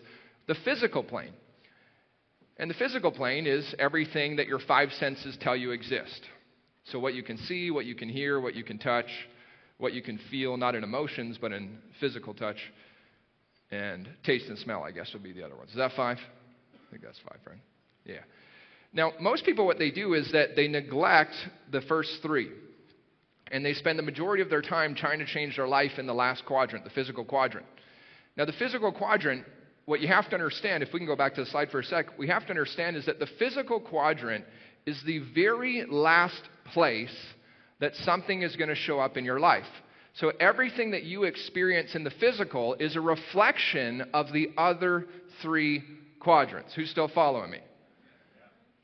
the 0.48 0.56
physical 0.66 1.04
plane. 1.04 1.34
And 2.58 2.70
the 2.70 2.76
physical 2.76 3.12
plane 3.12 3.48
is 3.48 3.74
everything 3.80 4.36
that 4.36 4.48
your 4.48 4.60
five 4.60 4.90
senses 4.94 5.38
tell 5.42 5.56
you 5.56 5.72
exist. 5.72 6.22
So, 6.86 7.00
what 7.00 7.14
you 7.14 7.24
can 7.24 7.38
see, 7.38 7.72
what 7.72 7.86
you 7.86 7.96
can 7.96 8.10
hear, 8.10 8.40
what 8.40 8.56
you 8.56 8.64
can 8.64 8.78
touch, 8.78 9.10
what 9.78 9.94
you 9.94 10.02
can 10.02 10.20
feel, 10.30 10.58
not 10.58 10.76
in 10.76 10.84
emotions, 10.84 11.38
but 11.40 11.52
in 11.52 11.78
physical 12.00 12.34
touch 12.34 12.58
and 13.72 14.08
taste 14.24 14.48
and 14.50 14.58
smell, 14.60 14.84
I 14.84 14.92
guess, 14.92 15.12
would 15.14 15.24
be 15.24 15.32
the 15.32 15.44
other 15.44 15.56
ones. 15.56 15.72
Is 15.72 15.78
that 15.78 15.92
five? 15.96 16.18
I 16.18 16.92
think 16.92 17.04
that's 17.04 17.20
five, 17.20 17.40
right? 17.48 17.60
Yeah. 18.06 18.20
Now, 18.94 19.14
most 19.20 19.46
people, 19.46 19.66
what 19.66 19.80
they 19.80 19.92
do 19.92 20.14
is 20.14 20.30
that 20.34 20.56
they 20.56 20.68
neglect 20.68 21.34
the 21.72 21.82
first 21.82 22.20
three. 22.22 22.50
And 23.52 23.66
they 23.66 23.74
spend 23.74 23.98
the 23.98 24.04
majority 24.04 24.42
of 24.42 24.50
their 24.50 24.62
time 24.62 24.96
trying 24.96 25.20
to 25.20 25.26
change 25.26 25.58
their 25.58 25.68
life 25.68 25.92
in 25.98 26.06
the 26.06 26.14
last 26.14 26.46
quadrant, 26.46 26.84
the 26.84 26.90
physical 26.90 27.26
quadrant. 27.26 27.66
Now, 28.38 28.46
the 28.46 28.54
physical 28.54 28.92
quadrant, 28.92 29.46
what 29.86 30.02
you 30.02 30.08
have 30.08 30.30
to 30.30 30.36
understand, 30.36 30.84
if 30.84 30.94
we 30.94 31.00
can 31.00 31.08
go 31.08 31.16
back 31.16 31.36
to 31.36 31.44
the 31.44 31.50
slide 31.50 31.70
for 31.70 31.80
a 31.80 31.84
sec, 31.84 32.18
we 32.18 32.28
have 32.28 32.44
to 32.44 32.50
understand 32.50 32.96
is 32.96 33.06
that 33.06 33.20
the 33.20 33.28
physical 33.40 33.80
quadrant 33.80 34.46
is 34.86 35.02
the 35.06 35.20
very 35.34 35.86
last 35.90 36.42
place 36.74 37.16
that 37.80 37.96
something 37.98 38.44
is 38.44 38.56
going 38.56 38.70
to 38.70 38.76
show 38.76 39.00
up 39.00 39.18
in 39.18 39.26
your 39.26 39.40
life. 39.40 39.66
So 40.14 40.32
everything 40.40 40.92
that 40.92 41.04
you 41.04 41.24
experience 41.24 41.96
in 41.96 42.04
the 42.04 42.12
physical 42.12 42.76
is 42.76 42.96
a 42.96 43.02
reflection 43.02 44.04
of 44.14 44.32
the 44.34 44.52
other 44.58 45.08
three 45.42 45.84
quadrants. 46.20 46.74
Who's 46.74 46.90
still 46.90 47.08
following 47.08 47.52
me? 47.52 47.60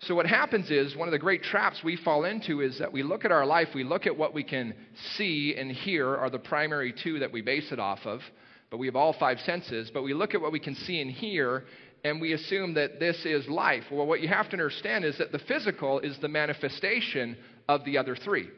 So, 0.01 0.13
what 0.13 0.27
happens 0.27 0.70
is 0.70 0.96
one 0.96 1.08
of 1.08 1.12
the 1.12 1.18
great 1.18 1.42
traps 1.42 1.82
we 1.84 1.96
fall 1.96 2.25
into 2.25 2.62
is 2.62 2.77
that 2.77 2.94
we 2.94 3.01
look 3.01 3.25
at 3.25 3.32
our 3.32 3.48
life, 3.48 3.70
we 3.74 3.84
look 3.84 4.06
at 4.06 4.16
what 4.16 4.32
we 4.32 4.44
can 4.44 4.75
see 5.16 5.56
and 5.58 5.72
hear 5.72 6.16
are 6.16 6.30
the 6.30 6.38
primary 6.38 6.94
two 6.94 7.18
that 7.20 7.32
we 7.32 7.42
base 7.42 7.72
it 7.72 7.80
off 7.80 8.00
of, 8.06 8.22
but 8.70 8.78
we 8.78 8.88
have 8.88 8.96
all 8.96 9.14
five 9.14 9.40
senses, 9.42 9.90
but 9.94 10.04
we 10.04 10.14
look 10.14 10.34
at 10.34 10.42
what 10.42 10.52
we 10.52 10.60
can 10.60 10.76
see 10.76 11.00
and 11.02 11.10
hear 11.10 11.64
and 12.04 12.22
we 12.22 12.34
assume 12.34 12.76
that 12.76 13.00
this 13.00 13.26
is 13.26 13.48
life. 13.48 13.84
Well, 13.92 14.06
what 14.06 14.22
you 14.22 14.28
have 14.28 14.50
to 14.50 14.54
understand 14.54 15.04
is 15.04 15.18
that 15.18 15.32
the 15.32 15.40
physical 15.40 16.00
is 16.00 16.18
the 16.22 16.28
manifestation 16.28 17.38
of 17.68 17.84
the 17.86 17.98
other 17.98 18.16
three. 18.16 18.50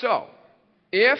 So, 0.00 0.26
if 0.92 1.18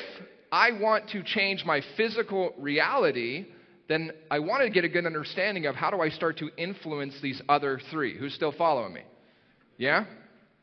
I 0.50 0.72
want 0.72 1.08
to 1.10 1.22
change 1.22 1.64
my 1.64 1.82
physical 1.96 2.52
reality, 2.58 3.46
then 3.88 4.12
I 4.30 4.38
want 4.38 4.62
to 4.62 4.70
get 4.70 4.84
a 4.84 4.88
good 4.88 5.06
understanding 5.06 5.66
of 5.66 5.74
how 5.74 5.90
do 5.90 6.00
I 6.00 6.08
start 6.08 6.38
to 6.38 6.50
influence 6.56 7.14
these 7.22 7.40
other 7.48 7.80
three. 7.90 8.16
Who's 8.18 8.34
still 8.34 8.52
following 8.52 8.94
me? 8.94 9.02
Yeah? 9.76 10.04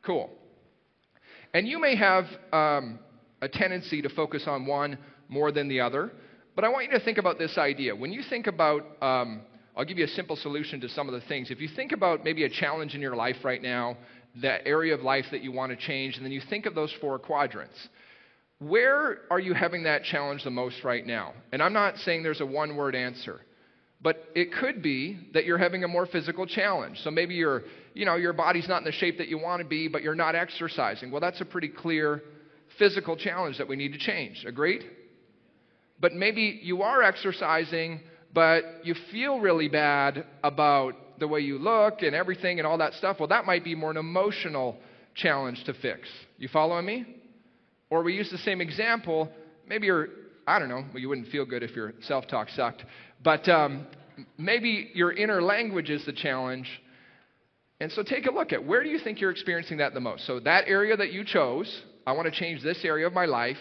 Cool. 0.04 0.30
And 1.54 1.68
you 1.68 1.80
may 1.80 1.96
have 1.96 2.26
um, 2.54 3.00
a 3.42 3.48
tendency 3.48 4.02
to 4.02 4.10
focus 4.10 4.44
on 4.48 4.66
one 4.66 4.98
more 5.28 5.52
than 5.52 5.68
the 5.68 5.82
other, 5.82 6.12
but 6.56 6.64
I 6.64 6.70
want 6.70 6.92
you 6.92 6.98
to 6.98 7.04
think 7.04 7.18
about 7.18 7.38
this 7.38 7.58
idea. 7.58 7.96
When 7.96 8.12
you 8.12 8.24
think 8.30 8.48
about, 8.48 8.82
um, 9.02 9.42
I'll 9.76 9.86
give 9.86 9.98
you 9.98 10.06
a 10.06 10.10
simple 10.10 10.36
solution 10.36 10.82
to 10.82 10.90
some 10.90 11.08
of 11.08 11.14
the 11.14 11.28
things. 11.28 11.50
If 11.50 11.62
you 11.62 11.70
think 11.76 11.92
about 11.92 12.24
maybe 12.24 12.44
a 12.44 12.50
challenge 12.50 12.94
in 12.94 13.02
your 13.02 13.16
life 13.16 13.38
right 13.44 13.62
now, 13.62 13.98
that 14.42 14.66
area 14.66 14.94
of 14.94 15.02
life 15.02 15.26
that 15.32 15.42
you 15.42 15.52
want 15.52 15.72
to 15.72 15.88
change, 15.88 16.16
and 16.18 16.26
then 16.26 16.32
you 16.32 16.42
think 16.50 16.66
of 16.66 16.76
those 16.76 16.94
four 17.02 17.20
quadrants. 17.20 17.76
Where 18.60 19.20
are 19.30 19.40
you 19.40 19.54
having 19.54 19.84
that 19.84 20.04
challenge 20.04 20.44
the 20.44 20.52
most 20.52 20.84
right 20.84 21.06
now? 21.06 21.34
And 21.52 21.64
I'm 21.64 21.74
not 21.74 21.98
saying 21.98 22.24
there's 22.24 22.42
a 22.42 22.46
one 22.46 22.76
word 22.76 22.96
answer, 22.96 23.42
but 24.02 24.24
it 24.36 24.54
could 24.54 24.84
be 24.84 25.20
that 25.34 25.46
you're 25.46 25.58
having 25.58 25.84
a 25.84 25.88
more 25.88 26.06
physical 26.06 26.46
challenge. 26.46 27.00
So 27.04 27.12
maybe 27.12 27.34
your, 27.34 27.64
you 27.94 28.06
know, 28.06 28.16
your 28.16 28.34
body's 28.34 28.68
not 28.68 28.80
in 28.80 28.84
the 28.84 28.92
shape 28.92 29.18
that 29.18 29.30
you 29.30 29.40
want 29.40 29.62
to 29.62 29.68
be, 29.68 29.88
but 29.88 30.04
you're 30.04 30.16
not 30.16 30.36
exercising. 30.36 31.12
Well, 31.12 31.22
that's 31.22 31.42
a 31.42 31.46
pretty 31.46 31.70
clear 31.70 32.22
physical 32.78 33.18
challenge 33.18 33.58
that 33.58 33.68
we 33.68 33.76
need 33.76 33.94
to 33.94 34.00
change. 34.00 34.46
Agreed? 34.46 34.84
But 36.02 36.14
maybe 36.14 36.60
you 36.64 36.82
are 36.82 37.04
exercising, 37.04 38.02
but 38.34 38.64
you 38.84 38.96
feel 39.12 39.40
really 39.40 39.70
bad 39.70 40.26
about 40.44 40.96
the 41.20 41.28
way 41.28 41.40
you 41.40 41.60
look 41.60 42.02
and 42.02 42.16
everything 42.16 42.60
and 42.60 42.68
all 42.68 42.80
that 42.80 42.94
stuff. 42.96 43.18
Well, 43.20 43.30
that 43.30 43.46
might 43.46 43.64
be 43.64 43.76
more 43.76 43.92
an 43.92 43.98
emotional 43.98 44.78
challenge 45.14 45.64
to 45.66 45.74
fix. 45.76 46.10
You 46.38 46.48
following 46.48 46.86
me? 46.86 47.06
Or 47.90 48.04
we 48.04 48.16
use 48.16 48.30
the 48.32 48.38
same 48.40 48.62
example. 48.62 49.30
Maybe 49.68 49.86
you're, 49.86 50.08
I 50.48 50.58
don't 50.58 50.70
know, 50.70 50.86
well, 50.92 51.00
you 51.00 51.10
wouldn't 51.10 51.28
feel 51.28 51.46
good 51.46 51.62
if 51.62 51.76
your 51.76 51.94
self 52.02 52.28
talk 52.28 52.50
sucked, 52.50 52.84
but 53.24 53.48
um, 53.48 53.86
maybe 54.38 54.90
your 54.94 55.12
inner 55.14 55.42
language 55.42 55.90
is 55.90 56.06
the 56.06 56.14
challenge. 56.14 56.68
And 57.80 57.92
so 57.92 58.04
take 58.04 58.26
a 58.26 58.32
look 58.32 58.54
at 58.54 58.66
where 58.66 58.84
do 58.84 58.90
you 58.90 59.00
think 59.00 59.20
you're 59.20 59.32
experiencing 59.32 59.78
that 59.78 59.94
the 59.94 60.00
most? 60.00 60.26
So, 60.26 60.40
that 60.42 60.66
area 60.68 60.96
that 60.96 61.12
you 61.12 61.26
chose, 61.26 61.82
I 62.06 62.14
want 62.14 62.32
to 62.32 62.40
change 62.40 62.64
this 62.64 62.80
area 62.84 63.08
of 63.08 63.14
my 63.14 63.26
life. 63.26 63.58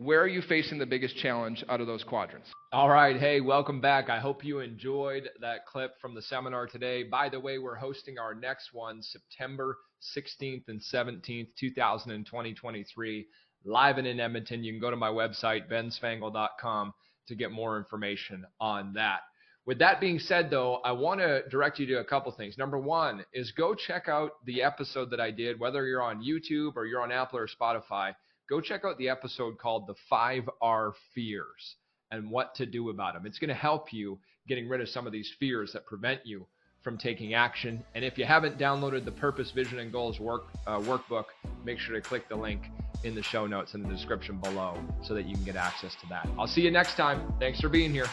Where 0.00 0.22
are 0.22 0.26
you 0.26 0.40
facing 0.40 0.78
the 0.78 0.86
biggest 0.86 1.14
challenge 1.18 1.62
out 1.68 1.82
of 1.82 1.86
those 1.86 2.04
quadrants? 2.04 2.50
All 2.72 2.88
right. 2.88 3.20
Hey, 3.20 3.42
welcome 3.42 3.82
back. 3.82 4.08
I 4.08 4.18
hope 4.18 4.42
you 4.42 4.60
enjoyed 4.60 5.28
that 5.42 5.66
clip 5.66 6.00
from 6.00 6.14
the 6.14 6.22
seminar 6.22 6.66
today. 6.66 7.02
By 7.02 7.28
the 7.28 7.38
way, 7.38 7.58
we're 7.58 7.74
hosting 7.74 8.18
our 8.18 8.34
next 8.34 8.72
one 8.72 9.02
September 9.02 9.76
16th 10.16 10.68
and 10.68 10.80
17th, 10.80 11.48
2023, 11.54 13.26
live 13.66 13.98
and 13.98 14.06
in 14.06 14.20
Edmonton. 14.20 14.64
You 14.64 14.72
can 14.72 14.80
go 14.80 14.88
to 14.88 14.96
my 14.96 15.10
website, 15.10 15.70
benspangle.com, 15.70 16.94
to 17.28 17.34
get 17.34 17.52
more 17.52 17.76
information 17.76 18.46
on 18.58 18.94
that. 18.94 19.20
With 19.66 19.80
that 19.80 20.00
being 20.00 20.18
said, 20.18 20.48
though, 20.48 20.76
I 20.76 20.92
want 20.92 21.20
to 21.20 21.46
direct 21.50 21.78
you 21.78 21.84
to 21.88 21.98
a 21.98 22.04
couple 22.04 22.32
things. 22.32 22.56
Number 22.56 22.78
one 22.78 23.22
is 23.34 23.52
go 23.52 23.74
check 23.74 24.08
out 24.08 24.30
the 24.46 24.62
episode 24.62 25.10
that 25.10 25.20
I 25.20 25.30
did, 25.30 25.60
whether 25.60 25.86
you're 25.86 26.00
on 26.00 26.24
YouTube 26.24 26.72
or 26.76 26.86
you're 26.86 27.02
on 27.02 27.12
Apple 27.12 27.38
or 27.38 27.46
Spotify. 27.46 28.14
Go 28.50 28.60
check 28.60 28.84
out 28.84 28.98
the 28.98 29.08
episode 29.08 29.58
called 29.58 29.86
The 29.86 29.94
Five 30.08 30.50
R 30.60 30.92
Fears 31.14 31.76
and 32.10 32.28
what 32.28 32.52
to 32.56 32.66
do 32.66 32.90
about 32.90 33.14
them. 33.14 33.24
It's 33.24 33.38
going 33.38 33.48
to 33.48 33.54
help 33.54 33.92
you 33.92 34.18
getting 34.48 34.68
rid 34.68 34.80
of 34.80 34.88
some 34.88 35.06
of 35.06 35.12
these 35.12 35.32
fears 35.38 35.72
that 35.72 35.86
prevent 35.86 36.26
you 36.26 36.48
from 36.82 36.98
taking 36.98 37.34
action. 37.34 37.84
And 37.94 38.04
if 38.04 38.18
you 38.18 38.24
haven't 38.24 38.58
downloaded 38.58 39.04
the 39.04 39.12
Purpose, 39.12 39.52
Vision, 39.52 39.78
and 39.78 39.92
Goals 39.92 40.18
work, 40.18 40.46
uh, 40.66 40.80
workbook, 40.80 41.26
make 41.64 41.78
sure 41.78 41.94
to 41.94 42.00
click 42.00 42.28
the 42.28 42.34
link 42.34 42.62
in 43.04 43.14
the 43.14 43.22
show 43.22 43.46
notes 43.46 43.74
in 43.74 43.82
the 43.84 43.88
description 43.88 44.38
below 44.38 44.76
so 45.04 45.14
that 45.14 45.26
you 45.26 45.36
can 45.36 45.44
get 45.44 45.54
access 45.54 45.94
to 46.00 46.08
that. 46.08 46.28
I'll 46.36 46.48
see 46.48 46.62
you 46.62 46.72
next 46.72 46.96
time. 46.96 47.32
Thanks 47.38 47.60
for 47.60 47.68
being 47.68 47.92
here. 47.92 48.06